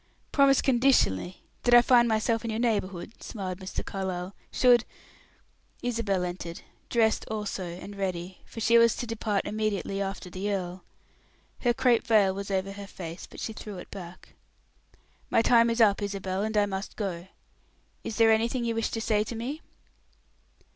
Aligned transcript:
"Promised 0.31 0.63
conditionally 0.63 1.43
that 1.61 1.75
I 1.75 1.83
find 1.83 2.07
myself 2.07 2.43
in 2.43 2.49
your 2.49 2.57
neighborhood," 2.59 3.21
smiled 3.21 3.59
Mr. 3.59 3.85
Carlyle. 3.85 4.33
"Should" 4.51 4.83
Isabel 5.83 6.23
entered, 6.23 6.61
dressed 6.89 7.23
also, 7.29 7.65
and 7.65 7.95
ready, 7.95 8.39
for 8.43 8.59
she 8.61 8.79
was 8.79 8.95
to 8.95 9.05
depart 9.05 9.45
immediately 9.45 10.01
after 10.01 10.31
the 10.31 10.51
earl. 10.51 10.83
Her 11.59 11.75
crape 11.75 12.07
veil 12.07 12.33
was 12.33 12.49
over 12.49 12.71
her 12.71 12.87
face, 12.87 13.27
but 13.29 13.39
she 13.39 13.53
threw 13.53 13.77
it 13.77 13.91
back. 13.91 14.29
"My 15.29 15.43
time 15.43 15.69
is 15.69 15.79
up, 15.79 16.01
Isabel, 16.01 16.41
and 16.41 16.57
I 16.57 16.65
must 16.65 16.95
go. 16.95 17.27
Is 18.03 18.15
there 18.15 18.31
anything 18.31 18.65
you 18.65 18.73
wish 18.73 18.89
to 18.89 19.01
say 19.01 19.23
to 19.25 19.35
me?" 19.35 19.61